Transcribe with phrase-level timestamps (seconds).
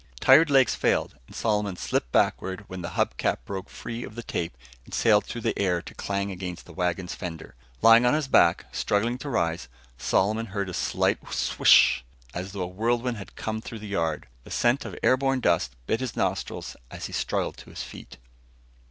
[0.19, 4.23] Tired legs failed and Solomon slipped backward when the hub cap broke free of the
[4.23, 7.53] tape and sailed through the air to clang against the wagon's fender.
[7.83, 9.67] Lying on his back, struggling to rise,
[9.99, 12.03] Solomon heard a slight swish
[12.33, 14.27] as though a whirlwind had come through the yard.
[14.43, 18.17] The scent of air borne dust bit his nostrils as he struggled to his feet.